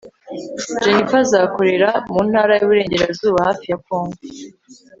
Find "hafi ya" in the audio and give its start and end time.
3.47-3.77